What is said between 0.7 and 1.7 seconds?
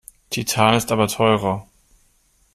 ist aber teurer.